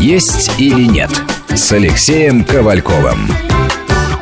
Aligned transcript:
«Есть 0.00 0.58
или 0.58 0.86
нет» 0.86 1.10
с 1.54 1.72
Алексеем 1.72 2.42
Ковальковым. 2.42 3.28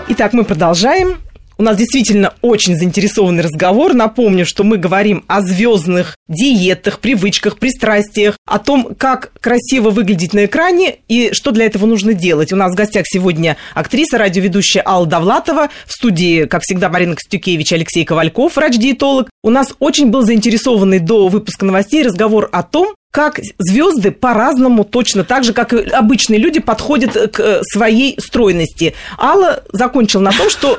Итак, 0.08 0.33
мы 0.33 0.42
продолжаем. 0.42 1.18
У 1.57 1.62
нас 1.62 1.76
действительно 1.76 2.34
очень 2.41 2.76
заинтересованный 2.76 3.44
разговор. 3.44 3.94
Напомню, 3.94 4.44
что 4.44 4.64
мы 4.64 4.76
говорим 4.76 5.25
о 5.28 5.41
звездных 5.41 6.17
диетах, 6.26 6.99
привычках, 6.99 7.58
пристрастиях, 7.58 8.36
о 8.45 8.59
том, 8.59 8.95
как 8.98 9.30
красиво 9.41 9.91
выглядеть 9.91 10.35
на 10.35 10.46
экране 10.46 10.96
и 11.07 11.33
что 11.33 11.53
для 11.53 11.67
этого 11.67 11.87
нужно 11.87 12.13
делать. 12.13 12.53
У 12.53 12.57
нас 12.57 12.73
в 12.73 12.77
гостях 12.77 13.07
сегодня 13.07 13.57
актриса, 13.75 14.19
радиоведущая 14.19 14.83
Алла 14.85 15.07
Довлатова, 15.07 15.69
в 15.87 15.93
студии, 15.93 16.47
как 16.47 16.63
всегда, 16.63 16.89
Марина 16.89 17.15
Костюкевич, 17.15 17.73
Алексей 17.73 18.05
Ковальков, 18.05 18.57
врач-диетолог. 18.57 19.29
У 19.45 19.51
нас 19.51 19.75
очень 19.79 20.11
был 20.11 20.23
заинтересованный 20.23 20.99
до 20.99 21.29
выпуска 21.29 21.65
новостей 21.65 22.03
разговор 22.03 22.49
о 22.51 22.65
том, 22.65 22.95
как 23.11 23.40
звезды 23.59 24.11
по-разному, 24.11 24.84
точно 24.84 25.25
так 25.25 25.45
же, 25.45 25.52
как 25.52 25.72
и 25.72 25.79
обычные 25.88 26.39
люди, 26.39 26.61
подходят 26.61 27.32
к 27.32 27.62
своей 27.64 28.18
стройности. 28.21 28.94
Алла 29.18 29.62
закончила 29.72 30.22
на 30.22 30.32
том, 30.32 30.50
что 30.50 30.79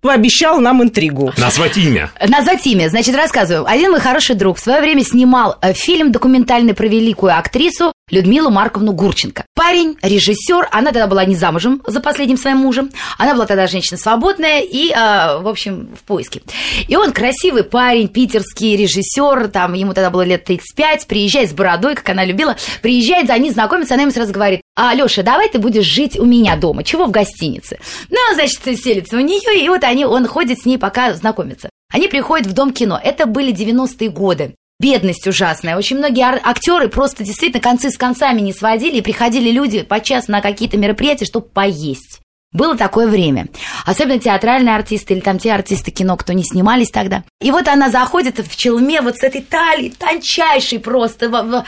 пообещал 0.00 0.60
нам 0.60 0.82
интригу. 0.82 1.32
Назвать 1.36 1.76
имя. 1.76 2.10
Назвать 2.26 2.66
имя. 2.66 2.88
Значит, 2.88 3.14
рассказываю. 3.14 3.66
Один 3.66 3.90
мой 3.90 4.00
хороший 4.00 4.34
друг 4.34 4.58
в 4.58 4.60
свое 4.60 4.80
время 4.80 5.04
снимал 5.04 5.56
э, 5.60 5.72
фильм 5.72 6.12
документальный 6.12 6.74
про 6.74 6.86
великую 6.86 7.36
актрису 7.36 7.92
Людмилу 8.10 8.50
Марковну 8.50 8.92
Гурченко. 8.92 9.44
Парень, 9.54 9.96
режиссер, 10.02 10.68
она 10.72 10.90
тогда 10.90 11.06
была 11.06 11.24
не 11.24 11.36
замужем 11.36 11.82
за 11.86 12.00
последним 12.00 12.36
своим 12.36 12.58
мужем, 12.58 12.90
она 13.18 13.34
была 13.34 13.46
тогда 13.46 13.66
женщина 13.66 13.98
свободная 13.98 14.60
и, 14.60 14.90
э, 14.90 15.38
в 15.40 15.48
общем, 15.48 15.90
в 15.94 16.02
поиске. 16.02 16.42
И 16.88 16.96
он 16.96 17.12
красивый 17.12 17.62
парень, 17.64 18.08
питерский 18.08 18.76
режиссер, 18.76 19.48
там 19.48 19.74
ему 19.74 19.94
тогда 19.94 20.10
было 20.10 20.22
лет 20.22 20.44
35, 20.44 21.06
приезжает 21.06 21.50
с 21.50 21.52
бородой, 21.52 21.94
как 21.94 22.08
она 22.08 22.24
любила, 22.24 22.56
приезжает, 22.82 23.30
они 23.30 23.50
знакомятся, 23.50 23.94
она 23.94 24.02
ему 24.02 24.12
сразу 24.12 24.32
говорит, 24.32 24.62
а, 24.82 24.94
Леша, 24.94 25.22
давай 25.22 25.50
ты 25.50 25.58
будешь 25.58 25.84
жить 25.84 26.18
у 26.18 26.24
меня 26.24 26.56
дома, 26.56 26.82
чего 26.84 27.04
в 27.04 27.10
гостинице? 27.10 27.78
Ну, 28.08 28.16
значит, 28.32 28.60
селится 28.80 29.18
у 29.18 29.20
нее, 29.20 29.62
и 29.62 29.68
вот 29.68 29.84
они, 29.84 30.06
он 30.06 30.26
ходит 30.26 30.60
с 30.60 30.64
ней, 30.64 30.78
пока 30.78 31.12
знакомится. 31.12 31.68
Они 31.92 32.08
приходят 32.08 32.46
в 32.46 32.54
Дом 32.54 32.72
кино. 32.72 32.98
Это 33.02 33.26
были 33.26 33.52
90-е 33.52 34.08
годы 34.08 34.54
бедность 34.80 35.26
ужасная. 35.26 35.76
Очень 35.76 35.98
многие 35.98 36.24
актеры 36.42 36.88
просто 36.88 37.22
действительно 37.24 37.62
концы 37.62 37.90
с 37.90 37.98
концами 37.98 38.40
не 38.40 38.54
сводили, 38.54 38.96
и 38.96 39.02
приходили 39.02 39.50
люди 39.50 39.82
подчас 39.82 40.28
на 40.28 40.40
какие-то 40.40 40.78
мероприятия, 40.78 41.26
чтобы 41.26 41.48
поесть. 41.48 42.20
Было 42.52 42.76
такое 42.76 43.06
время. 43.06 43.46
Особенно 43.86 44.18
театральные 44.18 44.74
артисты 44.74 45.14
или 45.14 45.20
там 45.20 45.38
те 45.38 45.52
артисты 45.52 45.92
кино, 45.92 46.16
кто 46.16 46.32
не 46.32 46.42
снимались 46.42 46.90
тогда. 46.90 47.22
И 47.40 47.52
вот 47.52 47.68
она 47.68 47.90
заходит 47.90 48.40
в 48.40 48.56
челме 48.56 49.00
вот 49.02 49.18
с 49.18 49.22
этой 49.22 49.40
талией, 49.40 49.94
тончайшей 49.96 50.80
просто. 50.80 51.64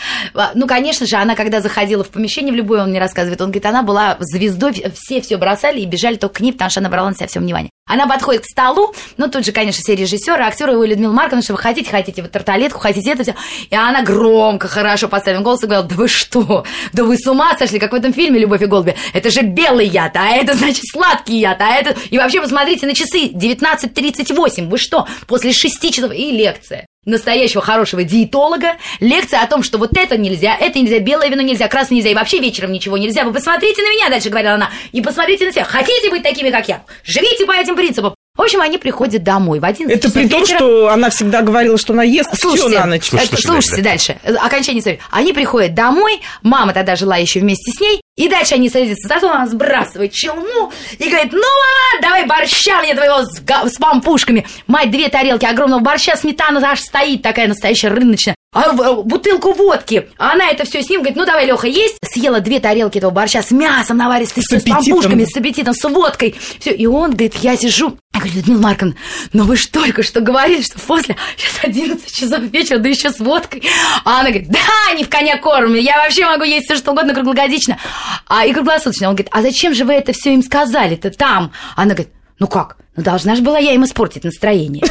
Ну, 0.54 0.66
конечно 0.66 1.06
же, 1.06 1.16
она 1.16 1.36
когда 1.36 1.60
заходила 1.60 2.02
в 2.02 2.08
помещение 2.08 2.52
в 2.52 2.56
любое, 2.56 2.82
он 2.82 2.90
мне 2.90 2.98
рассказывает, 2.98 3.40
он 3.40 3.48
говорит, 3.48 3.66
она 3.66 3.84
была 3.84 4.16
звездой, 4.18 4.84
все 4.94 5.20
все 5.20 5.36
бросали 5.36 5.80
и 5.80 5.86
бежали 5.86 6.16
только 6.16 6.38
к 6.38 6.40
ней, 6.40 6.52
потому 6.52 6.70
что 6.70 6.80
она 6.80 6.88
брала 6.88 7.10
на 7.10 7.14
себя 7.14 7.28
все 7.28 7.38
внимание. 7.38 7.70
Она 7.86 8.06
подходит 8.06 8.42
к 8.42 8.46
столу, 8.46 8.94
ну, 9.16 9.28
тут 9.28 9.44
же, 9.44 9.52
конечно, 9.52 9.82
все 9.82 9.96
режиссеры, 9.96 10.44
актеры 10.44 10.72
его 10.72 10.84
Людмила 10.84 11.12
Марковна, 11.12 11.42
что 11.42 11.54
вы 11.54 11.58
хотите, 11.58 11.90
хотите 11.90 12.22
вот 12.22 12.30
тарталетку, 12.30 12.78
хотите 12.78 13.10
это 13.10 13.24
все. 13.24 13.34
И 13.70 13.74
она 13.74 14.02
громко, 14.02 14.68
хорошо 14.68 15.08
поставив 15.08 15.42
голос 15.42 15.62
и 15.62 15.66
говорила, 15.66 15.88
да 15.88 15.94
вы 15.96 16.08
что, 16.08 16.64
да 16.92 17.04
вы 17.04 17.18
с 17.18 17.26
ума 17.26 17.56
сошли, 17.58 17.80
как 17.80 17.92
в 17.92 17.94
этом 17.94 18.12
фильме 18.14 18.38
«Любовь 18.38 18.62
и 18.62 18.66
голуби». 18.66 18.96
Это 19.12 19.30
же 19.30 19.42
белый 19.42 19.88
яд, 19.88 20.16
а 20.16 20.28
это, 20.30 20.54
значит, 20.54 20.84
сладкий 20.90 21.40
яд, 21.40 21.60
а 21.60 21.74
это... 21.74 21.96
И 22.10 22.18
вообще, 22.18 22.40
посмотрите 22.40 22.86
на 22.86 22.94
часы, 22.94 23.26
19.38, 23.26 24.68
вы 24.68 24.78
что, 24.78 25.08
после 25.26 25.52
шести 25.52 25.90
часов 25.90 26.12
и 26.12 26.30
лекция 26.30 26.86
настоящего 27.04 27.62
хорошего 27.62 28.04
диетолога, 28.04 28.76
лекция 29.00 29.42
о 29.42 29.46
том, 29.46 29.62
что 29.62 29.78
вот 29.78 29.96
это 29.96 30.16
нельзя, 30.16 30.56
это 30.56 30.78
нельзя, 30.78 30.98
белое 31.00 31.28
вино 31.28 31.42
нельзя, 31.42 31.68
красное 31.68 31.96
нельзя, 31.96 32.10
и 32.10 32.14
вообще 32.14 32.38
вечером 32.38 32.72
ничего 32.72 32.96
нельзя. 32.96 33.24
Вы 33.24 33.32
посмотрите 33.32 33.82
на 33.82 33.90
меня, 33.90 34.08
дальше 34.08 34.28
говорила 34.28 34.54
она, 34.54 34.70
и 34.92 35.00
посмотрите 35.00 35.46
на 35.46 35.52
себя. 35.52 35.64
Хотите 35.64 36.10
быть 36.10 36.22
такими, 36.22 36.50
как 36.50 36.68
я? 36.68 36.82
Живите 37.04 37.46
по 37.46 37.52
этим 37.52 37.74
принципам. 37.76 38.14
В 38.34 38.40
общем, 38.40 38.62
они 38.62 38.78
приходят 38.78 39.22
домой 39.22 39.58
в 39.60 39.64
11 39.64 39.94
Это 39.94 40.10
при 40.10 40.26
том, 40.26 40.40
вечера. 40.40 40.56
что 40.56 40.88
она 40.88 41.10
всегда 41.10 41.42
говорила, 41.42 41.76
что 41.76 41.92
она 41.92 42.02
ест 42.02 42.30
слушайте, 42.34 42.68
все 42.68 42.78
на 42.80 42.86
ночь. 42.86 43.04
Слушайте, 43.04 43.36
слушайте, 43.36 43.48
слушайте 43.48 43.82
дальше. 43.82 44.18
дальше. 44.22 44.38
Окончание 44.38 44.80
истории. 44.80 45.00
Они 45.10 45.32
приходят 45.34 45.74
домой, 45.74 46.22
мама 46.42 46.72
тогда 46.72 46.96
жила 46.96 47.16
еще 47.16 47.40
вместе 47.40 47.72
с 47.72 47.80
ней, 47.80 48.00
и 48.16 48.28
дальше 48.28 48.56
они 48.56 48.68
садятся 48.68 49.08
за 49.08 49.18
стол, 49.18 49.30
она 49.30 49.46
сбрасывает 49.46 50.12
челму 50.12 50.70
и 50.98 51.08
говорит, 51.08 51.32
ну, 51.32 51.40
мама, 51.40 52.02
давай 52.02 52.26
борща 52.26 52.80
мне 52.80 52.94
твоего 52.94 53.22
с, 53.22 53.40
с 53.40 53.78
пампушками. 53.78 54.46
Мать 54.66 54.90
две 54.90 55.08
тарелки 55.08 55.46
огромного 55.46 55.80
борща, 55.80 56.14
сметана 56.16 56.60
аж 56.68 56.80
стоит 56.80 57.22
такая 57.22 57.48
настоящая 57.48 57.88
рыночная 57.88 58.36
а 58.52 58.72
бутылку 58.74 59.52
водки. 59.54 60.10
А 60.18 60.32
она 60.32 60.50
это 60.50 60.64
все 60.64 60.82
с 60.82 60.90
ним 60.90 61.00
говорит, 61.00 61.16
ну 61.16 61.24
давай, 61.24 61.46
Леха, 61.46 61.66
есть. 61.66 61.96
Съела 62.04 62.40
две 62.40 62.60
тарелки 62.60 62.98
этого 62.98 63.10
борща 63.10 63.42
с 63.42 63.50
мясом 63.50 63.96
наваристой, 63.96 64.42
с, 64.42 64.46
с 64.46 64.62
пампушками, 64.62 65.24
с 65.24 65.34
аппетитом, 65.34 65.72
с 65.72 65.88
водкой. 65.88 66.34
Все, 66.58 66.70
и 66.70 66.84
он 66.84 67.12
говорит, 67.12 67.36
я 67.36 67.56
сижу. 67.56 67.96
Я 68.12 68.20
говорю, 68.20 68.36
Людмила 68.36 68.60
Марковна, 68.60 68.94
но 69.32 69.44
вы 69.44 69.56
же 69.56 69.68
только 69.68 70.02
что 70.02 70.20
говорили, 70.20 70.60
что 70.60 70.78
после, 70.78 71.16
сейчас 71.38 71.64
11 71.64 72.14
часов 72.14 72.40
вечера, 72.40 72.78
да 72.78 72.90
еще 72.90 73.10
с 73.10 73.20
водкой. 73.20 73.62
А 74.04 74.20
она 74.20 74.28
говорит, 74.28 74.50
да, 74.50 74.94
не 74.94 75.04
в 75.04 75.08
коня 75.08 75.38
корм, 75.38 75.74
я 75.74 76.02
вообще 76.02 76.26
могу 76.26 76.44
есть 76.44 76.66
все 76.66 76.76
что 76.76 76.92
угодно 76.92 77.14
круглогодично. 77.14 77.78
А 78.26 78.44
и 78.44 78.52
круглосуточно. 78.52 79.08
Он 79.08 79.14
говорит, 79.14 79.32
а 79.32 79.40
зачем 79.40 79.72
же 79.72 79.86
вы 79.86 79.94
это 79.94 80.12
все 80.12 80.34
им 80.34 80.42
сказали-то 80.42 81.10
там? 81.10 81.52
Она 81.74 81.94
говорит, 81.94 82.12
ну 82.38 82.46
как? 82.48 82.76
Ну, 82.94 83.02
должна 83.02 83.36
же 83.36 83.42
была 83.42 83.58
я 83.58 83.72
им 83.72 83.84
испортить 83.84 84.24
настроение. 84.24 84.84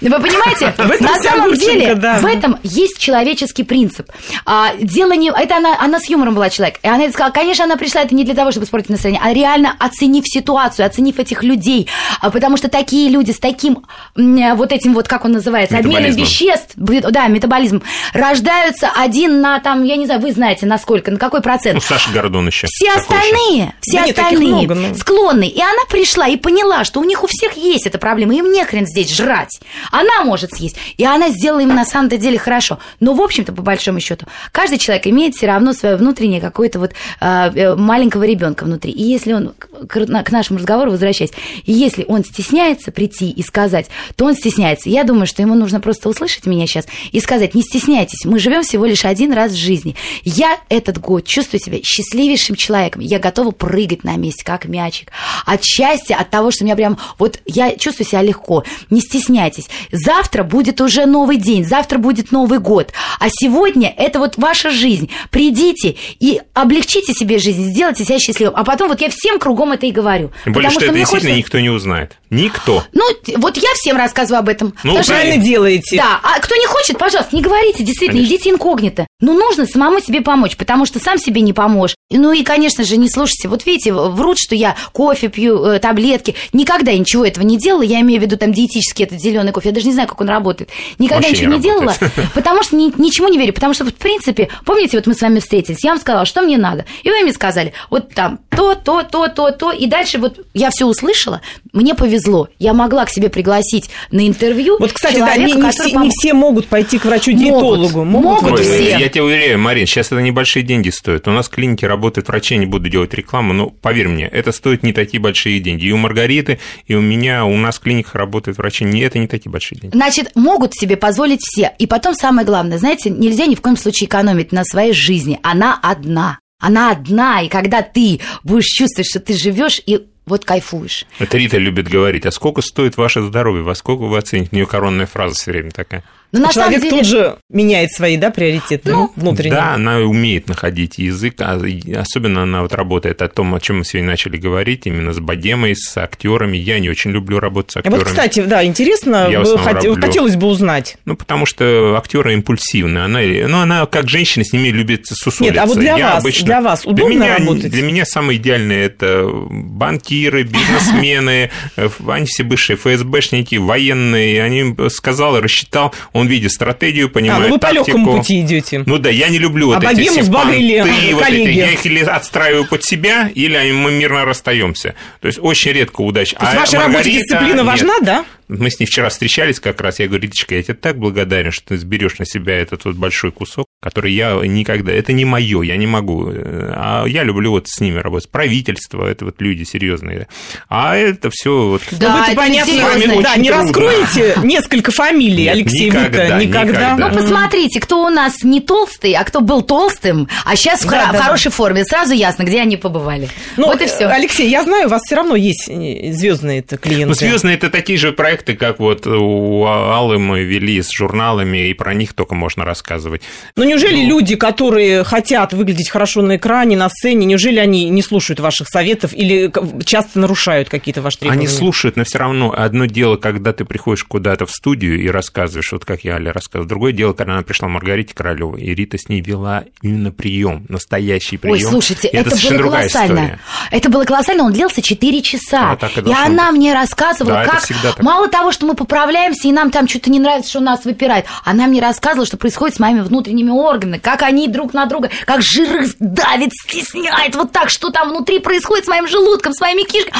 Вы 0.00 0.08
понимаете, 0.08 0.72
на 1.00 1.16
самом 1.20 1.52
деле 1.54 1.96
в 1.96 2.24
этом 2.24 2.58
есть 2.62 2.98
человеческий 2.98 3.64
принцип. 3.64 4.08
А, 4.46 4.72
дело 4.80 5.12
не... 5.14 5.30
Это 5.30 5.56
она, 5.56 5.76
она 5.80 5.98
с 5.98 6.08
юмором 6.08 6.36
была 6.36 6.48
человек. 6.48 6.78
И 6.84 6.86
она 6.86 7.08
сказала, 7.10 7.32
конечно, 7.32 7.64
она 7.64 7.76
пришла 7.76 8.02
это 8.02 8.14
не 8.14 8.24
для 8.24 8.34
того, 8.34 8.52
чтобы 8.52 8.66
испортить 8.66 8.90
настроение, 8.90 9.20
а 9.24 9.32
реально 9.32 9.74
оценив 9.80 10.24
ситуацию, 10.26 10.86
оценив 10.86 11.18
этих 11.18 11.42
людей. 11.42 11.88
А, 12.20 12.30
потому 12.30 12.56
что 12.56 12.68
такие 12.68 13.10
люди 13.10 13.32
с 13.32 13.40
таким 13.40 13.84
вот 14.14 14.70
этим 14.70 14.94
вот, 14.94 15.08
как 15.08 15.24
он 15.24 15.32
называется, 15.32 15.76
обменом 15.76 16.12
веществ, 16.12 16.74
да, 16.76 17.26
метаболизм, 17.26 17.82
рождаются 18.12 18.90
один 18.96 19.40
на 19.40 19.58
там, 19.58 19.82
я 19.82 19.96
не 19.96 20.06
знаю, 20.06 20.20
вы 20.20 20.30
знаете, 20.30 20.66
на 20.66 20.78
сколько, 20.78 21.10
на 21.10 21.18
какой 21.18 21.42
процент. 21.42 21.74
Ну, 21.74 21.80
Саша 21.80 22.12
Гордон 22.12 22.46
еще. 22.46 22.68
Все 22.68 22.92
остальные, 22.92 23.74
все 23.80 24.02
остальные 24.02 24.68
ну. 24.68 24.94
склонны. 24.94 25.48
И 25.48 25.60
она 25.60 25.84
пришла 25.88 26.28
и 26.28 26.36
поняла, 26.36 26.84
что 26.84 27.00
у 27.00 27.04
них 27.04 27.24
у 27.24 27.26
всех 27.26 27.39
всех 27.40 27.56
есть 27.56 27.86
эта 27.86 27.98
проблема, 27.98 28.34
им 28.34 28.52
не 28.52 28.64
хрен 28.64 28.86
здесь 28.86 29.14
жрать. 29.14 29.60
Она 29.90 30.24
может 30.24 30.52
съесть, 30.52 30.76
и 30.98 31.04
она 31.04 31.30
сделала 31.30 31.60
им 31.60 31.74
на 31.74 31.84
самом-то 31.84 32.18
деле 32.18 32.38
хорошо. 32.38 32.78
Но, 33.00 33.14
в 33.14 33.20
общем-то, 33.20 33.52
по 33.52 33.62
большому 33.62 34.00
счету, 34.00 34.26
каждый 34.52 34.78
человек 34.78 35.06
имеет 35.06 35.34
все 35.34 35.46
равно 35.46 35.72
свое 35.72 35.96
внутреннее 35.96 36.40
какое-то 36.40 36.78
вот 36.78 36.92
э, 37.20 37.74
маленького 37.76 38.24
ребенка 38.24 38.64
внутри. 38.64 38.92
И 38.92 39.02
если 39.02 39.32
он, 39.32 39.54
к 39.88 40.30
нашему 40.30 40.58
разговору 40.58 40.90
возвращаясь, 40.90 41.30
если 41.64 42.04
он 42.06 42.24
стесняется 42.24 42.92
прийти 42.92 43.30
и 43.30 43.42
сказать, 43.42 43.88
то 44.16 44.26
он 44.26 44.34
стесняется. 44.34 44.90
Я 44.90 45.04
думаю, 45.04 45.26
что 45.26 45.40
ему 45.42 45.54
нужно 45.54 45.80
просто 45.80 46.08
услышать 46.08 46.46
меня 46.46 46.66
сейчас 46.66 46.86
и 47.12 47.20
сказать, 47.20 47.54
не 47.54 47.62
стесняйтесь, 47.62 48.24
мы 48.24 48.38
живем 48.38 48.62
всего 48.62 48.84
лишь 48.84 49.04
один 49.04 49.32
раз 49.32 49.52
в 49.52 49.56
жизни. 49.56 49.96
Я 50.24 50.58
этот 50.68 50.98
год 50.98 51.26
чувствую 51.26 51.60
себя 51.60 51.78
счастливейшим 51.82 52.56
человеком. 52.56 53.00
Я 53.00 53.18
готова 53.18 53.50
прыгать 53.50 54.04
на 54.04 54.16
месте, 54.16 54.44
как 54.44 54.66
мячик. 54.66 55.10
От 55.46 55.64
счастья, 55.64 56.16
от 56.16 56.30
того, 56.30 56.50
что 56.50 56.64
меня 56.64 56.76
прям 56.76 56.98
вот 57.18 57.29
вот 57.30 57.40
я 57.46 57.76
чувствую 57.76 58.06
себя 58.06 58.22
легко, 58.22 58.64
не 58.90 59.00
стесняйтесь. 59.00 59.68
Завтра 59.92 60.42
будет 60.42 60.80
уже 60.80 61.06
новый 61.06 61.36
день, 61.36 61.64
завтра 61.64 61.98
будет 61.98 62.32
Новый 62.32 62.58
год, 62.58 62.92
а 63.18 63.28
сегодня 63.28 63.92
это 63.96 64.18
вот 64.18 64.36
ваша 64.36 64.70
жизнь. 64.70 65.10
Придите 65.30 65.96
и 66.18 66.40
облегчите 66.54 67.12
себе 67.12 67.38
жизнь, 67.38 67.70
сделайте 67.72 68.04
себя 68.04 68.18
счастливым. 68.18 68.54
А 68.56 68.64
потом 68.64 68.88
вот 68.88 69.00
я 69.00 69.08
всем 69.10 69.38
кругом 69.38 69.72
это 69.72 69.86
и 69.86 69.92
говорю. 69.92 70.32
Тем 70.44 70.52
более, 70.52 70.70
что, 70.70 70.80
что 70.80 70.90
это 70.90 70.98
действительно 70.98 71.34
хочется... 71.34 71.38
никто 71.38 71.60
не 71.60 71.70
узнает. 71.70 72.16
Никто. 72.30 72.84
Ну, 72.92 73.04
вот 73.36 73.56
я 73.56 73.68
всем 73.74 73.96
рассказываю 73.96 74.40
об 74.40 74.48
этом. 74.48 74.74
Ну, 74.84 75.02
правильно 75.04 75.34
что... 75.34 75.44
делаете. 75.44 75.96
Да, 75.96 76.20
а 76.22 76.38
кто 76.40 76.54
не 76.56 76.66
хочет, 76.66 76.98
пожалуйста, 76.98 77.34
не 77.34 77.42
говорите, 77.42 77.82
действительно, 77.82 78.18
Конечно. 78.18 78.34
идите 78.34 78.50
инкогнито. 78.50 79.06
Ну, 79.20 79.34
нужно 79.34 79.66
самому 79.66 80.00
себе 80.00 80.20
помочь, 80.20 80.56
потому 80.56 80.86
что 80.86 80.98
сам 80.98 81.18
себе 81.18 81.42
не 81.42 81.52
поможешь. 81.52 81.96
Ну 82.10 82.32
и, 82.32 82.42
конечно 82.42 82.84
же, 82.84 82.96
не 82.96 83.08
слушайте. 83.08 83.48
Вот 83.48 83.66
видите, 83.66 83.92
врут, 83.92 84.38
что 84.38 84.54
я 84.54 84.76
кофе 84.92 85.28
пью, 85.28 85.64
э, 85.64 85.78
таблетки. 85.78 86.34
Никогда 86.52 86.92
ничего 86.92 87.20
ничего 87.20 87.26
этого 87.26 87.44
не 87.44 87.58
делала, 87.58 87.82
я 87.82 88.00
имею 88.00 88.20
в 88.20 88.24
виду 88.24 88.36
там 88.36 88.52
диетический 88.52 89.04
этот 89.04 89.20
зеленый 89.20 89.52
кофе, 89.52 89.70
я 89.70 89.74
даже 89.74 89.86
не 89.86 89.92
знаю, 89.92 90.08
как 90.08 90.20
он 90.20 90.28
работает. 90.28 90.70
Никогда 90.98 91.28
Вообще 91.28 91.32
ничего 91.32 91.52
не, 91.52 91.56
не 91.58 91.62
делала, 91.62 91.94
потому 92.34 92.62
что 92.62 92.76
ни, 92.76 92.92
ничему 93.00 93.28
не 93.28 93.38
верю, 93.38 93.52
потому 93.52 93.74
что, 93.74 93.84
в 93.84 93.94
принципе, 93.94 94.48
помните, 94.64 94.96
вот 94.96 95.06
мы 95.06 95.14
с 95.14 95.20
вами 95.20 95.40
встретились, 95.40 95.84
я 95.84 95.90
вам 95.90 96.00
сказала, 96.00 96.24
что 96.24 96.42
мне 96.42 96.56
надо, 96.56 96.84
и 97.02 97.10
вы 97.10 97.20
мне 97.22 97.32
сказали, 97.32 97.72
вот 97.90 98.14
там 98.14 98.40
то, 98.50 98.74
то, 98.74 99.02
то, 99.02 99.28
то, 99.28 99.50
то, 99.50 99.72
и 99.72 99.86
дальше 99.86 100.18
вот 100.18 100.40
я 100.54 100.70
все 100.70 100.86
услышала, 100.86 101.40
мне 101.72 101.94
повезло, 101.94 102.48
я 102.58 102.72
могла 102.72 103.04
к 103.04 103.10
себе 103.10 103.28
пригласить 103.28 103.90
на 104.10 104.26
интервью 104.26 104.76
Вот, 104.78 104.92
кстати, 104.92 105.18
да, 105.18 105.36
не, 105.36 105.52
не, 105.52 105.70
все, 105.70 105.90
пом... 105.90 106.02
не 106.04 106.10
все 106.10 106.32
могут 106.32 106.66
пойти 106.68 106.98
к 106.98 107.04
врачу-диетологу. 107.04 108.04
Могут, 108.04 108.42
могут 108.42 108.60
Ой, 108.60 108.64
все. 108.64 108.98
Я 108.98 109.08
тебе 109.10 109.24
уверяю, 109.24 109.58
Марин, 109.58 109.86
сейчас 109.86 110.06
это 110.06 110.20
небольшие 110.20 110.62
деньги 110.62 110.90
стоит. 110.90 111.28
У 111.28 111.30
нас 111.30 111.48
в 111.48 111.50
клинике 111.50 111.86
работают 111.86 112.28
врачи, 112.28 112.56
не 112.56 112.66
буду 112.66 112.88
делать 112.88 113.12
рекламу, 113.14 113.52
но 113.52 113.70
поверь 113.70 114.08
мне, 114.08 114.26
это 114.26 114.52
стоит 114.52 114.82
не 114.82 114.92
такие 114.92 115.20
большие 115.20 115.60
деньги. 115.60 115.84
И 115.84 115.92
у 115.92 115.96
Маргариты, 115.96 116.58
и 116.86 116.94
у 116.94 117.00
меня, 117.00 117.44
у 117.44 117.56
нас 117.56 117.78
в 117.78 117.80
клиниках 117.80 118.14
работают 118.14 118.58
врачи, 118.58 118.84
не, 118.84 119.00
это 119.00 119.18
не 119.18 119.26
такие 119.26 119.50
большие 119.50 119.78
деньги. 119.78 119.94
Значит, 119.94 120.32
могут 120.34 120.74
себе 120.74 120.96
позволить 120.96 121.40
все. 121.42 121.72
И 121.78 121.86
потом 121.86 122.14
самое 122.14 122.46
главное, 122.46 122.78
знаете, 122.78 123.10
нельзя 123.10 123.46
ни 123.46 123.54
в 123.54 123.60
коем 123.60 123.76
случае 123.76 124.08
экономить 124.08 124.52
на 124.52 124.64
своей 124.64 124.92
жизни. 124.92 125.38
Она 125.42 125.78
одна. 125.82 126.38
Она 126.58 126.90
одна, 126.92 127.40
и 127.40 127.48
когда 127.48 127.80
ты 127.80 128.20
будешь 128.44 128.66
чувствовать, 128.66 129.08
что 129.08 129.18
ты 129.18 129.32
живешь 129.32 129.80
и 129.86 130.06
вот 130.26 130.44
кайфуешь. 130.44 131.06
Это 131.18 131.38
Рита 131.38 131.58
любит 131.58 131.88
говорить, 131.88 132.26
а 132.26 132.30
сколько 132.30 132.62
стоит 132.62 132.96
ваше 132.96 133.22
здоровье, 133.22 133.62
во 133.62 133.74
сколько 133.74 134.02
вы 134.02 134.18
оцените? 134.18 134.50
У 134.52 134.54
нее 134.56 134.66
коронная 134.66 135.06
фраза 135.06 135.34
все 135.34 135.50
время 135.50 135.70
такая. 135.70 136.04
Но 136.32 136.38
ну, 136.38 136.46
на 136.46 136.52
Человек 136.52 136.80
самом 136.80 136.90
деле... 136.90 137.02
тут 137.02 137.06
же 137.06 137.36
меняет 137.48 137.90
свои 137.90 138.16
да, 138.16 138.30
приоритеты 138.30 138.92
ну, 138.92 139.12
внутренние. 139.16 139.54
Да, 139.54 139.74
она 139.74 139.98
умеет 139.98 140.48
находить 140.48 140.98
язык, 140.98 141.34
а 141.40 141.60
особенно 141.96 142.44
она 142.44 142.62
вот 142.62 142.72
работает 142.72 143.20
о 143.22 143.28
том, 143.28 143.54
о 143.54 143.60
чем 143.60 143.78
мы 143.78 143.84
сегодня 143.84 144.10
начали 144.10 144.36
говорить, 144.36 144.86
именно 144.86 145.12
с 145.12 145.18
богемой, 145.18 145.74
с 145.74 145.96
актерами. 145.96 146.56
Я 146.56 146.78
не 146.78 146.88
очень 146.88 147.10
люблю 147.10 147.40
работать 147.40 147.72
с 147.72 147.76
актерами. 147.78 147.98
Вот, 147.98 148.06
кстати, 148.06 148.40
да, 148.42 148.64
интересно, 148.64 149.28
Я 149.28 149.42
хот... 149.42 149.60
хотелось 149.60 150.36
бы 150.36 150.46
узнать. 150.46 150.98
Ну, 151.04 151.16
потому 151.16 151.46
что 151.46 151.96
актеры 151.96 152.34
импульсивны. 152.34 152.98
Она, 152.98 153.20
ну, 153.20 153.58
она 153.58 153.86
как 153.86 154.08
женщина 154.08 154.44
с 154.44 154.52
ними 154.52 154.68
любит 154.68 155.06
сусолиться. 155.06 155.42
Нет, 155.42 155.58
а 155.58 155.66
вот 155.66 155.78
для, 155.78 155.96
Я 155.96 156.14
вас, 156.14 156.24
обычно... 156.24 156.46
для 156.46 156.60
вас 156.60 156.86
удобно 156.86 157.06
для 157.06 157.14
меня, 157.14 157.38
работать? 157.38 157.70
Для 157.72 157.82
меня 157.82 158.04
самое 158.04 158.38
идеальное– 158.38 158.86
это 158.86 159.28
банкиры, 159.28 160.44
бизнесмены, 160.44 161.50
они 162.08 162.26
все 162.26 162.44
бывшие 162.44 162.76
ФСБшники, 162.76 163.56
военные. 163.56 164.42
Они 164.42 164.76
сказал, 164.90 165.40
рассчитал, 165.40 165.92
он 166.20 166.26
видит 166.26 166.52
стратегию, 166.52 167.10
понимает 167.10 167.44
а, 167.44 167.48
ну 167.48 167.54
вы 167.54 167.58
тактику. 167.58 167.84
по 167.84 167.88
легкому 167.90 168.18
пути 168.18 168.40
идете. 168.40 168.82
Ну 168.86 168.98
да, 168.98 169.10
я 169.10 169.28
не 169.28 169.38
люблю 169.38 169.72
а 169.72 169.80
вот 169.80 169.84
эти 169.84 170.08
все 170.08 170.30
понты, 170.30 170.82
вот 171.14 171.28
эти. 171.28 171.48
Я 171.50 171.70
их 171.70 171.84
или 171.86 172.00
отстраиваю 172.00 172.66
под 172.66 172.84
себя, 172.84 173.30
или 173.34 173.72
мы 173.72 173.90
мирно 173.92 174.24
расстаемся. 174.24 174.94
То 175.20 175.26
есть 175.26 175.38
очень 175.40 175.72
редко 175.72 176.02
удача. 176.02 176.36
То 176.36 176.42
есть 176.44 176.54
а 176.54 176.56
в 176.56 176.60
вашей 176.60 176.78
работе 176.78 177.10
дисциплина 177.10 177.64
важна, 177.64 177.94
да? 178.00 178.24
Мы 178.50 178.68
с 178.68 178.80
ней 178.80 178.86
вчера 178.86 179.08
встречались 179.10 179.60
как 179.60 179.80
раз, 179.80 180.00
я 180.00 180.08
говорю, 180.08 180.24
Риточка, 180.24 180.56
я 180.56 180.62
тебе 180.62 180.74
так 180.74 180.98
благодарен, 180.98 181.52
что 181.52 181.68
ты 181.68 181.78
сберешь 181.78 182.18
на 182.18 182.26
себя 182.26 182.58
этот 182.58 182.84
вот 182.84 182.96
большой 182.96 183.30
кусок, 183.30 183.66
который 183.80 184.12
я 184.12 184.34
никогда... 184.44 184.90
Это 184.92 185.12
не 185.12 185.24
мое, 185.24 185.62
я 185.62 185.76
не 185.76 185.86
могу. 185.86 186.32
А 186.32 187.04
я 187.06 187.22
люблю 187.22 187.52
вот 187.52 187.68
с 187.68 187.80
ними 187.80 187.98
работать. 187.98 188.28
Правительство, 188.28 189.06
это 189.06 189.24
вот 189.24 189.40
люди 189.40 189.62
серьезные. 189.62 190.26
А 190.68 190.96
это 190.96 191.30
все 191.30 191.68
вот... 191.68 191.82
Да, 191.92 192.16
ну, 192.16 192.24
это 192.24 192.34
понятно. 192.34 193.22
Да, 193.22 193.36
не 193.36 193.50
раскроете 193.52 194.34
несколько 194.42 194.90
фамилий, 194.90 195.44
Нет, 195.44 195.54
Алексей 195.54 195.86
никогда, 195.86 196.24
Вита, 196.24 196.44
никогда. 196.44 196.96
Ну, 196.96 197.14
посмотрите, 197.14 197.78
кто 197.78 198.04
у 198.04 198.08
нас 198.08 198.42
не 198.42 198.60
толстый, 198.60 199.12
а 199.12 199.22
кто 199.22 199.42
был 199.42 199.62
толстым, 199.62 200.28
а 200.44 200.56
сейчас 200.56 200.84
да, 200.84 201.10
в, 201.10 201.12
да, 201.12 201.22
хорошей 201.22 201.52
форме. 201.52 201.84
Сразу 201.84 202.14
ясно, 202.14 202.42
где 202.42 202.60
они 202.60 202.76
побывали. 202.76 203.28
Ну, 203.56 203.66
вот 203.66 203.80
и 203.80 203.86
все. 203.86 204.06
Алексей, 204.06 204.50
я 204.50 204.64
знаю, 204.64 204.86
у 204.86 204.90
вас 204.90 205.02
все 205.04 205.14
равно 205.14 205.36
есть 205.36 205.66
звездные 205.66 206.58
это 206.58 206.78
клиенты. 206.78 207.06
Ну, 207.06 207.14
звездные 207.14 207.54
это 207.54 207.70
такие 207.70 207.96
же 207.96 208.12
проекты, 208.12 208.39
проекты, 208.40 208.56
как 208.56 208.78
вот 208.78 209.06
у 209.06 209.64
Аллы 209.66 210.18
мы 210.18 210.42
вели 210.42 210.82
с 210.82 210.90
журналами, 210.90 211.68
и 211.68 211.74
про 211.74 211.94
них 211.94 212.12
только 212.14 212.34
можно 212.34 212.64
рассказывать. 212.64 213.22
Но 213.56 213.64
неужели 213.64 214.02
ну, 214.02 214.08
люди, 214.08 214.36
которые 214.36 215.04
хотят 215.04 215.52
выглядеть 215.52 215.90
хорошо 215.90 216.22
на 216.22 216.36
экране, 216.36 216.76
на 216.76 216.88
сцене, 216.88 217.26
неужели 217.26 217.58
они 217.58 217.88
не 217.88 218.02
слушают 218.02 218.40
ваших 218.40 218.68
советов 218.68 219.12
или 219.14 219.52
часто 219.84 220.18
нарушают 220.18 220.68
какие-то 220.68 221.02
ваши 221.02 221.18
требования? 221.18 221.46
Они 221.46 221.48
слушают, 221.48 221.96
но 221.96 222.04
все 222.04 222.18
равно 222.18 222.54
одно 222.56 222.86
дело, 222.86 223.16
когда 223.16 223.52
ты 223.52 223.64
приходишь 223.64 224.04
куда-то 224.04 224.46
в 224.46 224.50
студию 224.50 225.00
и 225.00 225.08
рассказываешь, 225.08 225.72
вот 225.72 225.84
как 225.84 226.04
я 226.04 226.16
Аля 226.16 226.32
рассказывал. 226.32 226.68
Другое 226.68 226.92
дело, 226.92 227.12
когда 227.12 227.34
она 227.34 227.42
пришла 227.42 227.68
Маргарите 227.68 228.14
Королёвой, 228.14 228.62
и 228.62 228.74
Рита 228.74 228.98
с 228.98 229.08
ней 229.08 229.20
вела 229.20 229.64
именно 229.82 230.12
прием, 230.12 230.64
настоящий 230.68 231.36
прием. 231.36 231.54
Ой, 231.54 231.60
слушайте, 231.60 232.08
и 232.08 232.16
это, 232.16 232.34
это 232.34 232.50
было 232.50 232.62
колоссально. 232.62 233.40
Это 233.70 233.88
было 233.90 234.04
колоссально, 234.04 234.44
он 234.44 234.52
длился 234.52 234.82
4 234.82 235.22
часа. 235.22 235.78
А, 235.80 235.86
и, 235.86 236.08
и 236.08 236.12
она 236.12 236.52
мне 236.52 236.74
рассказывала, 236.74 237.44
да, 237.44 237.44
как 237.44 238.02
мало 238.02 238.29
того, 238.30 238.52
что 238.52 238.66
мы 238.66 238.74
поправляемся, 238.74 239.48
и 239.48 239.52
нам 239.52 239.70
там 239.70 239.88
что-то 239.88 240.10
не 240.10 240.18
нравится, 240.18 240.50
что 240.50 240.60
нас 240.60 240.84
выпирает. 240.84 241.26
Она 241.44 241.66
мне 241.66 241.80
рассказывала, 241.80 242.26
что 242.26 242.36
происходит 242.36 242.76
с 242.76 242.78
моими 242.78 243.00
внутренними 243.00 243.50
органами, 243.50 243.98
как 243.98 244.22
они 244.22 244.48
друг 244.48 244.72
на 244.72 244.86
друга, 244.86 245.10
как 245.24 245.42
жир 245.42 245.82
их 245.82 245.94
давит, 245.98 246.52
стесняет, 246.52 247.34
вот 247.34 247.52
так, 247.52 247.70
что 247.70 247.90
там 247.90 248.10
внутри 248.10 248.38
происходит 248.38 248.86
с 248.86 248.88
моим 248.88 249.08
желудком, 249.08 249.52
с 249.52 249.60
моими 249.60 249.82
кишками. 249.82 250.14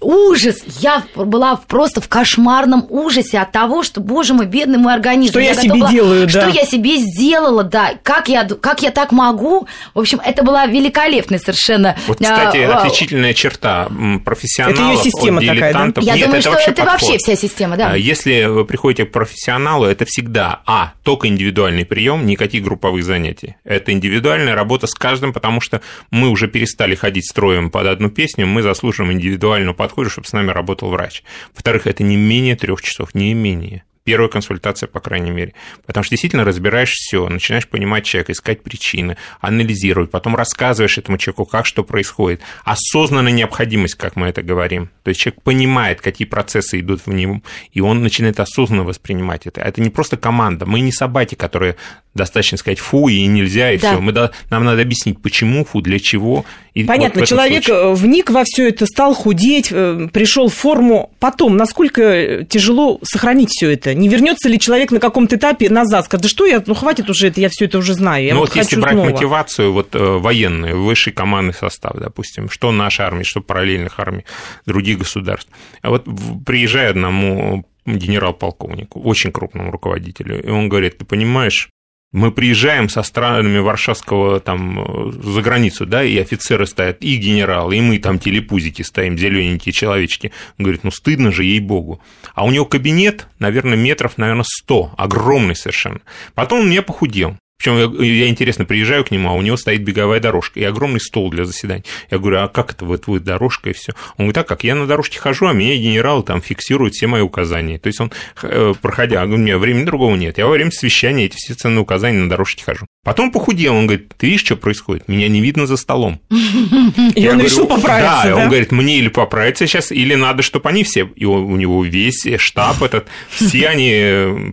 Ужас! 0.00 0.58
Я 0.78 1.02
была 1.14 1.56
просто 1.56 2.00
в 2.00 2.08
кошмарном 2.08 2.86
ужасе 2.88 3.38
от 3.38 3.52
того, 3.52 3.82
что, 3.82 4.00
боже 4.00 4.34
мой, 4.34 4.46
бедный 4.46 4.78
мой 4.78 4.94
организм. 4.94 5.32
Что 5.32 5.40
я, 5.40 5.48
я 5.50 5.54
себе 5.54 5.74
была, 5.74 5.90
делаю, 5.90 6.26
да. 6.26 6.28
Что 6.28 6.48
я 6.50 6.64
себе 6.64 6.96
сделала, 6.96 7.62
да. 7.64 7.92
Как 8.02 8.28
я, 8.28 8.44
как 8.44 8.82
я 8.82 8.90
так 8.90 9.12
могу? 9.12 9.66
В 9.94 10.00
общем, 10.00 10.20
это 10.24 10.42
была 10.42 10.66
великолепная 10.66 11.38
совершенно... 11.38 11.96
Вот, 12.06 12.18
кстати, 12.18 12.58
а, 12.58 12.78
отличительная 12.78 13.34
черта 13.34 13.88
профессионалов 14.24 14.78
это 14.78 14.82
ее 14.90 14.96
система 14.98 15.40
от. 15.40 15.46
Такая, 15.46 15.72
да? 15.72 16.00
Я 16.00 16.14
Нет, 16.14 16.26
думаю, 16.26 16.38
это 16.38 16.40
что 16.40 16.50
вообще 16.50 16.70
это 16.70 16.82
подход. 16.82 17.00
вообще 17.02 17.18
вся 17.36 17.48
система, 17.48 17.76
да. 17.76 17.92
А 17.92 17.96
если 17.96 18.44
вы 18.44 18.64
приходите 18.64 19.04
к 19.04 19.12
профессионалу, 19.12 19.86
это 19.86 20.04
всегда, 20.04 20.62
а, 20.66 20.94
только 21.02 21.28
индивидуальный 21.28 21.84
прием, 21.84 22.26
никаких 22.26 22.62
групповых 22.64 23.04
занятий. 23.04 23.56
Это 23.64 23.92
индивидуальная 23.92 24.54
работа 24.54 24.86
с 24.86 24.94
каждым, 24.94 25.32
потому 25.32 25.60
что 25.60 25.80
мы 26.10 26.28
уже 26.28 26.48
перестали 26.48 26.94
ходить 26.94 27.28
строем 27.28 27.70
под 27.70 27.86
одну 27.86 28.10
песню, 28.10 28.46
мы 28.46 28.62
заслуживаем 28.62 29.12
индивидуального 29.12 29.74
подхода, 29.74 30.10
чтобы 30.10 30.26
с 30.26 30.32
нами 30.32 30.50
работал 30.50 30.90
врач. 30.90 31.22
Во-вторых, 31.54 31.86
это 31.86 32.02
не 32.02 32.16
менее 32.16 32.56
трех 32.56 32.82
часов, 32.82 33.14
не 33.14 33.34
менее 33.34 33.84
первая 34.04 34.28
консультация, 34.28 34.86
по 34.86 35.00
крайней 35.00 35.30
мере. 35.30 35.54
Потому 35.86 36.04
что 36.04 36.10
действительно 36.10 36.44
разбираешь 36.44 36.92
все, 36.92 37.28
начинаешь 37.28 37.68
понимать 37.68 38.04
человека, 38.04 38.32
искать 38.32 38.62
причины, 38.62 39.16
анализировать, 39.40 40.10
потом 40.10 40.36
рассказываешь 40.36 40.98
этому 40.98 41.18
человеку, 41.18 41.44
как 41.44 41.66
что 41.66 41.84
происходит. 41.84 42.40
Осознанная 42.64 43.32
необходимость, 43.32 43.94
как 43.94 44.16
мы 44.16 44.28
это 44.28 44.42
говорим. 44.42 44.90
То 45.02 45.10
есть 45.10 45.20
человек 45.20 45.42
понимает, 45.42 46.00
какие 46.00 46.26
процессы 46.26 46.80
идут 46.80 47.06
в 47.06 47.12
нем, 47.12 47.42
и 47.72 47.80
он 47.80 48.02
начинает 48.02 48.40
осознанно 48.40 48.84
воспринимать 48.84 49.46
это. 49.46 49.60
Это 49.60 49.80
не 49.80 49.90
просто 49.90 50.16
команда. 50.16 50.66
Мы 50.66 50.80
не 50.80 50.92
собаки, 50.92 51.34
которые 51.34 51.76
достаточно 52.14 52.58
сказать 52.58 52.78
фу 52.78 53.08
и 53.08 53.24
нельзя, 53.26 53.72
и 53.72 53.78
да. 53.78 53.92
все. 53.92 54.00
Мы, 54.00 54.12
нам 54.12 54.64
надо 54.64 54.82
объяснить, 54.82 55.20
почему 55.22 55.64
фу, 55.64 55.80
для 55.80 55.98
чего. 56.00 56.44
И 56.74 56.84
Понятно, 56.84 57.20
вот 57.20 57.28
человек 57.28 57.64
случае... 57.64 57.94
вник 57.94 58.30
во 58.30 58.44
все 58.44 58.68
это, 58.68 58.86
стал 58.86 59.14
худеть, 59.14 59.68
э, 59.70 60.08
пришел 60.12 60.48
в 60.48 60.54
форму. 60.54 61.12
Потом, 61.20 61.56
насколько 61.56 62.44
тяжело 62.48 62.98
сохранить 63.02 63.50
все 63.50 63.70
это? 63.72 63.89
Не 63.94 64.08
вернется 64.08 64.48
ли 64.48 64.58
человек 64.58 64.90
на 64.90 65.00
каком-то 65.00 65.36
этапе 65.36 65.68
назад, 65.70 66.04
скажет, 66.04 66.22
да 66.22 66.28
что 66.28 66.46
я, 66.46 66.62
ну 66.66 66.74
хватит 66.74 67.08
уже 67.10 67.28
это, 67.28 67.40
я 67.40 67.48
все 67.48 67.66
это 67.66 67.78
уже 67.78 67.94
знаю. 67.94 68.24
Я 68.24 68.34
ну 68.34 68.40
вот, 68.40 68.50
вот 68.50 68.56
если 68.56 68.76
брать 68.76 68.94
снова. 68.94 69.10
мотивацию 69.10 69.72
вот 69.72 69.94
э, 69.94 69.98
военную, 69.98 70.82
высший 70.82 71.12
командный 71.12 71.54
состав, 71.54 71.96
допустим, 71.96 72.48
что 72.50 72.72
наша 72.72 73.06
армия, 73.06 73.24
что 73.24 73.40
параллельных 73.40 73.98
армий 73.98 74.24
других 74.66 74.98
государств. 74.98 75.50
А 75.82 75.90
вот 75.90 76.06
приезжая 76.46 76.90
одному 76.90 77.66
генерал-полковнику, 77.86 79.00
очень 79.00 79.32
крупному 79.32 79.70
руководителю, 79.70 80.42
и 80.42 80.50
он 80.50 80.68
говорит, 80.68 80.98
ты 80.98 81.04
понимаешь, 81.04 81.70
мы 82.12 82.32
приезжаем 82.32 82.88
со 82.88 83.02
странами 83.02 83.58
Варшавского 83.58 84.40
там 84.40 85.12
за 85.12 85.42
границу, 85.42 85.86
да, 85.86 86.02
и 86.02 86.18
офицеры 86.18 86.66
стоят, 86.66 87.02
и 87.02 87.16
генералы, 87.16 87.76
и 87.76 87.80
мы 87.80 87.98
там 87.98 88.18
телепузики 88.18 88.82
стоим, 88.82 89.16
зелененькие 89.16 89.72
человечки. 89.72 90.32
Он 90.58 90.64
говорит, 90.64 90.84
ну 90.84 90.90
стыдно 90.90 91.30
же, 91.30 91.44
ей-богу. 91.44 92.00
А 92.34 92.44
у 92.44 92.50
него 92.50 92.64
кабинет, 92.64 93.28
наверное, 93.38 93.76
метров, 93.76 94.18
наверное, 94.18 94.44
100, 94.44 94.94
огромный 94.96 95.54
совершенно. 95.54 96.00
Потом 96.34 96.60
он 96.60 96.70
меня 96.70 96.82
похудел. 96.82 97.36
Причем 97.60 97.76
я, 97.76 98.06
я, 98.06 98.28
интересно, 98.28 98.64
приезжаю 98.64 99.04
к 99.04 99.10
нему, 99.10 99.28
а 99.28 99.34
у 99.34 99.42
него 99.42 99.58
стоит 99.58 99.82
беговая 99.82 100.18
дорожка 100.18 100.58
и 100.58 100.64
огромный 100.64 100.98
стол 100.98 101.28
для 101.28 101.44
заседаний. 101.44 101.84
Я 102.10 102.18
говорю, 102.18 102.38
а 102.38 102.48
как 102.48 102.72
это 102.72 102.86
вот 102.86 103.04
будет 103.04 103.22
дорожка 103.22 103.68
и 103.68 103.74
все? 103.74 103.92
Он 104.16 104.24
говорит, 104.24 104.36
так 104.36 104.48
как 104.48 104.64
я 104.64 104.74
на 104.74 104.86
дорожке 104.86 105.18
хожу, 105.18 105.46
а 105.46 105.52
меня 105.52 105.76
генерал 105.76 106.22
там 106.22 106.40
фиксирует 106.40 106.94
все 106.94 107.06
мои 107.06 107.20
указания. 107.20 107.78
То 107.78 107.88
есть 107.88 108.00
он, 108.00 108.12
э, 108.42 108.72
проходя, 108.80 109.24
у 109.24 109.26
меня 109.26 109.58
времени 109.58 109.84
другого 109.84 110.16
нет. 110.16 110.38
Я 110.38 110.46
во 110.46 110.52
время 110.52 110.70
совещания 110.70 111.26
эти 111.26 111.36
все 111.36 111.52
ценные 111.52 111.82
указания 111.82 112.20
на 112.20 112.30
дорожке 112.30 112.64
хожу. 112.64 112.86
Потом 113.04 113.30
похудел, 113.30 113.74
он 113.74 113.86
говорит, 113.86 114.14
ты 114.16 114.28
видишь, 114.28 114.40
что 114.40 114.56
происходит? 114.56 115.06
Меня 115.06 115.28
не 115.28 115.42
видно 115.42 115.66
за 115.66 115.76
столом. 115.76 116.18
И 116.30 117.28
он 117.28 117.42
решил 117.42 117.66
поправиться, 117.66 118.28
да? 118.28 118.36
он 118.36 118.48
говорит, 118.48 118.72
мне 118.72 118.96
или 118.96 119.08
поправиться 119.08 119.66
сейчас, 119.66 119.92
или 119.92 120.14
надо, 120.14 120.42
чтобы 120.42 120.66
они 120.70 120.82
все, 120.82 121.10
и 121.14 121.26
у 121.26 121.56
него 121.56 121.84
весь 121.84 122.26
штаб 122.38 122.82
этот, 122.82 123.06
все 123.28 123.68
они 123.68 123.90
э, 123.92 124.52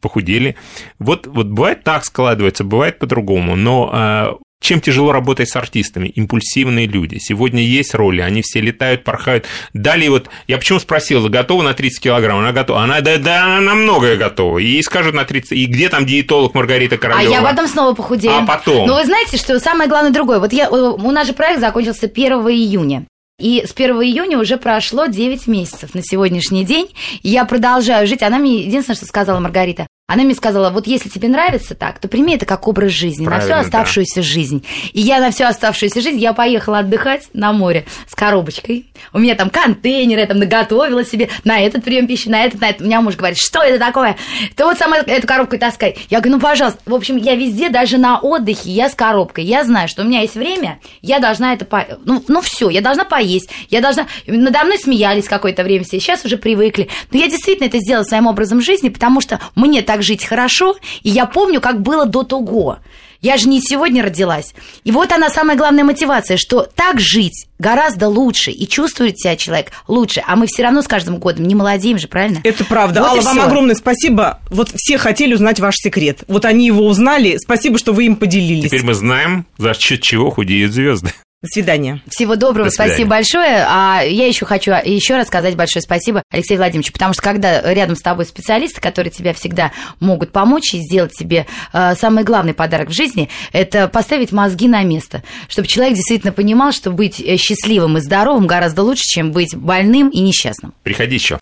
похудели. 0.00 0.56
Вот, 0.98 1.26
вот 1.26 1.46
бывает 1.46 1.84
так 1.84 2.04
складывается, 2.04 2.64
бывает 2.64 2.98
по-другому, 2.98 3.56
но 3.56 3.90
а, 3.92 4.36
чем 4.60 4.82
тяжело 4.82 5.10
работать 5.10 5.48
с 5.48 5.56
артистами? 5.56 6.08
Импульсивные 6.08 6.86
люди. 6.86 7.16
Сегодня 7.18 7.62
есть 7.62 7.94
роли, 7.94 8.20
они 8.20 8.42
все 8.42 8.60
летают, 8.60 9.04
порхают. 9.04 9.46
Далее 9.72 10.10
вот, 10.10 10.28
я 10.48 10.58
почему 10.58 10.78
спросил, 10.78 11.26
готова 11.30 11.62
на 11.62 11.72
30 11.72 12.00
килограмм? 12.00 12.40
Она 12.40 12.52
готова. 12.52 12.82
Она, 12.82 13.00
да, 13.00 13.16
да, 13.16 13.44
она 13.46 13.60
на 13.60 13.74
многое 13.74 14.16
готова. 14.16 14.58
И 14.58 14.82
скажут 14.82 15.14
на 15.14 15.24
30. 15.24 15.52
И 15.52 15.64
где 15.64 15.88
там 15.88 16.04
диетолог 16.04 16.54
Маргарита 16.54 16.98
Королева? 16.98 17.34
А 17.34 17.40
я 17.40 17.42
потом 17.42 17.68
снова 17.68 17.94
похудею. 17.94 18.36
А 18.36 18.44
потом? 18.44 18.86
Но 18.86 18.96
вы 18.96 19.06
знаете, 19.06 19.38
что 19.38 19.58
самое 19.60 19.88
главное 19.88 20.12
другое. 20.12 20.38
Вот 20.38 20.52
я, 20.52 20.70
у 20.70 21.10
нас 21.10 21.26
же 21.26 21.32
проект 21.32 21.60
закончился 21.60 22.06
1 22.06 22.32
июня. 22.32 23.06
И 23.40 23.64
с 23.66 23.72
1 23.72 23.96
июня 24.02 24.38
уже 24.38 24.58
прошло 24.58 25.06
9 25.06 25.46
месяцев 25.46 25.94
на 25.94 26.02
сегодняшний 26.02 26.64
день. 26.64 26.88
Я 27.22 27.44
продолжаю 27.46 28.06
жить. 28.06 28.22
Она 28.22 28.38
мне 28.38 28.60
единственное, 28.60 28.96
что 28.96 29.06
сказала 29.06 29.40
Маргарита. 29.40 29.86
Она 30.10 30.24
мне 30.24 30.34
сказала, 30.34 30.70
вот 30.70 30.88
если 30.88 31.08
тебе 31.08 31.28
нравится 31.28 31.76
так, 31.76 32.00
то 32.00 32.08
прими 32.08 32.34
это 32.34 32.44
как 32.44 32.66
образ 32.66 32.90
жизни 32.90 33.24
Правильно, 33.24 33.48
на 33.48 33.60
всю 33.60 33.64
оставшуюся 33.64 34.16
да. 34.16 34.22
жизнь. 34.22 34.66
И 34.92 35.00
я 35.00 35.20
на 35.20 35.30
всю 35.30 35.44
оставшуюся 35.44 36.00
жизнь, 36.00 36.18
я 36.18 36.32
поехала 36.32 36.80
отдыхать 36.80 37.28
на 37.32 37.52
море 37.52 37.84
с 38.08 38.16
коробочкой. 38.16 38.86
У 39.12 39.20
меня 39.20 39.36
там 39.36 39.50
контейнеры, 39.50 40.22
я 40.22 40.26
там 40.26 40.40
наготовила 40.40 41.04
себе 41.04 41.28
на 41.44 41.60
этот 41.60 41.84
прием 41.84 42.08
пищи, 42.08 42.28
на 42.28 42.42
этот, 42.42 42.60
на 42.60 42.70
этот. 42.70 42.82
У 42.82 42.84
меня 42.86 43.00
муж 43.00 43.14
говорит, 43.14 43.38
что 43.38 43.62
это 43.62 43.78
такое? 43.78 44.16
Ты 44.56 44.64
вот 44.64 44.78
сама 44.78 44.96
эту 44.98 45.28
коробку 45.28 45.56
таскай. 45.58 45.96
Я 46.10 46.18
говорю, 46.18 46.38
ну, 46.38 46.42
пожалуйста. 46.42 46.80
В 46.86 46.94
общем, 46.94 47.16
я 47.16 47.36
везде, 47.36 47.68
даже 47.68 47.96
на 47.96 48.18
отдыхе, 48.18 48.68
я 48.68 48.88
с 48.88 48.96
коробкой. 48.96 49.44
Я 49.44 49.62
знаю, 49.62 49.86
что 49.86 50.02
у 50.02 50.04
меня 50.04 50.22
есть 50.22 50.34
время, 50.34 50.80
я 51.02 51.20
должна 51.20 51.52
это... 51.52 51.64
По... 51.64 51.86
Ну, 52.04 52.20
ну 52.26 52.40
все, 52.40 52.68
я 52.68 52.80
должна 52.80 53.04
поесть, 53.04 53.48
я 53.68 53.80
должна... 53.80 54.08
Надо 54.26 54.64
мной 54.64 54.78
смеялись 54.78 55.28
какое-то 55.28 55.62
время 55.62 55.84
все, 55.84 56.00
сейчас 56.00 56.24
уже 56.24 56.36
привыкли. 56.36 56.88
Но 57.12 57.20
я 57.20 57.28
действительно 57.28 57.68
это 57.68 57.78
сделала 57.78 58.02
своим 58.02 58.26
образом 58.26 58.60
жизни, 58.60 58.88
потому 58.88 59.20
что 59.20 59.38
мне 59.54 59.82
так 59.82 59.99
жить 60.02 60.24
хорошо, 60.24 60.76
и 61.02 61.10
я 61.10 61.26
помню, 61.26 61.60
как 61.60 61.80
было 61.82 62.06
до 62.06 62.22
того. 62.22 62.78
Я 63.20 63.36
же 63.36 63.48
не 63.48 63.60
сегодня 63.60 64.02
родилась. 64.02 64.54
И 64.82 64.92
вот 64.92 65.12
она 65.12 65.28
самая 65.28 65.56
главная 65.56 65.84
мотивация, 65.84 66.38
что 66.38 66.62
так 66.62 67.00
жить 67.00 67.46
гораздо 67.58 68.08
лучше, 68.08 68.50
и 68.50 68.66
чувствует 68.66 69.18
себя 69.18 69.36
человек 69.36 69.72
лучше. 69.88 70.22
А 70.26 70.36
мы 70.36 70.46
все 70.46 70.62
равно 70.62 70.80
с 70.80 70.88
каждым 70.88 71.18
годом 71.18 71.44
не 71.46 71.54
молодеем 71.54 71.98
же, 71.98 72.08
правильно? 72.08 72.40
Это 72.44 72.64
правда. 72.64 73.02
Вот 73.02 73.10
Алла, 73.10 73.20
вам 73.20 73.40
огромное 73.40 73.74
спасибо. 73.74 74.40
Вот 74.48 74.70
все 74.74 74.96
хотели 74.96 75.34
узнать 75.34 75.60
ваш 75.60 75.74
секрет. 75.76 76.20
Вот 76.28 76.46
они 76.46 76.66
его 76.66 76.86
узнали. 76.86 77.36
Спасибо, 77.36 77.78
что 77.78 77.92
вы 77.92 78.06
им 78.06 78.16
поделились. 78.16 78.70
Теперь 78.70 78.84
мы 78.84 78.94
знаем, 78.94 79.44
за 79.58 79.74
счет 79.74 80.00
чего 80.00 80.30
худеют 80.30 80.72
звезды. 80.72 81.12
До 81.42 81.48
свидания. 81.48 82.02
Всего 82.06 82.36
доброго, 82.36 82.66
До 82.66 82.70
свидания. 82.70 82.90
спасибо 82.90 83.10
большое. 83.10 83.64
А 83.66 84.02
я 84.02 84.26
еще 84.26 84.44
хочу 84.44 84.72
еще 84.72 85.16
раз 85.16 85.28
сказать 85.28 85.56
большое 85.56 85.82
спасибо 85.82 86.22
Алексею 86.30 86.58
Владимировичу, 86.58 86.92
потому 86.92 87.14
что 87.14 87.22
когда 87.22 87.62
рядом 87.72 87.96
с 87.96 88.02
тобой 88.02 88.26
специалисты, 88.26 88.78
которые 88.78 89.10
тебя 89.10 89.32
всегда 89.32 89.72
могут 90.00 90.32
помочь 90.32 90.74
и 90.74 90.80
сделать 90.80 91.12
тебе 91.12 91.46
э, 91.72 91.94
самый 91.98 92.24
главный 92.24 92.52
подарок 92.52 92.90
в 92.90 92.92
жизни, 92.92 93.30
это 93.52 93.88
поставить 93.88 94.32
мозги 94.32 94.68
на 94.68 94.82
место, 94.82 95.22
чтобы 95.48 95.66
человек 95.66 95.94
действительно 95.94 96.34
понимал, 96.34 96.72
что 96.72 96.90
быть 96.90 97.20
э, 97.20 97.38
счастливым 97.38 97.96
и 97.96 98.02
здоровым 98.02 98.46
гораздо 98.46 98.82
лучше, 98.82 99.04
чем 99.04 99.32
быть 99.32 99.56
больным 99.56 100.10
и 100.10 100.20
несчастным. 100.20 100.74
Приходи 100.82 101.14
еще. 101.14 101.38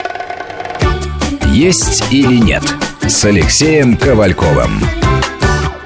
«Есть 1.49 2.05
или 2.12 2.37
нет» 2.37 2.62
с 3.02 3.25
Алексеем 3.25 3.97
Ковальковым. 3.97 4.81